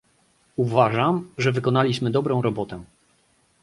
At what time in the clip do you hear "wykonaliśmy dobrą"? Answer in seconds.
1.51-2.41